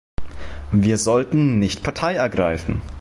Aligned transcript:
Wir 0.71 0.97
sollten 0.97 1.59
nicht 1.59 1.83
Partei 1.83 2.15
ergreifen. 2.15 2.81